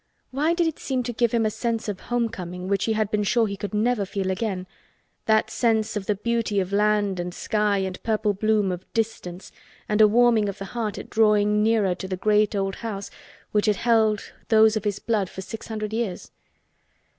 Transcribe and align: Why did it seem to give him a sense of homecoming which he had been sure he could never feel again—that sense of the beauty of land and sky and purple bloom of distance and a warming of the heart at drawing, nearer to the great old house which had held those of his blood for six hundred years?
Why 0.31 0.55
did 0.55 0.65
it 0.65 0.79
seem 0.79 1.03
to 1.03 1.13
give 1.13 1.31
him 1.31 1.45
a 1.45 1.51
sense 1.51 1.87
of 1.87 1.99
homecoming 1.99 2.67
which 2.67 2.85
he 2.85 2.93
had 2.93 3.11
been 3.11 3.21
sure 3.21 3.45
he 3.45 3.55
could 3.55 3.71
never 3.71 4.03
feel 4.03 4.31
again—that 4.31 5.51
sense 5.51 5.95
of 5.95 6.07
the 6.07 6.15
beauty 6.15 6.59
of 6.59 6.73
land 6.73 7.19
and 7.19 7.31
sky 7.35 7.77
and 7.77 8.01
purple 8.01 8.33
bloom 8.33 8.71
of 8.71 8.91
distance 8.95 9.51
and 9.87 10.01
a 10.01 10.07
warming 10.07 10.49
of 10.49 10.57
the 10.57 10.65
heart 10.73 10.97
at 10.97 11.11
drawing, 11.11 11.61
nearer 11.61 11.93
to 11.93 12.07
the 12.07 12.17
great 12.17 12.55
old 12.55 12.77
house 12.77 13.11
which 13.51 13.67
had 13.67 13.75
held 13.75 14.33
those 14.49 14.75
of 14.75 14.85
his 14.85 14.97
blood 14.97 15.29
for 15.29 15.41
six 15.41 15.67
hundred 15.67 15.93
years? 15.93 16.31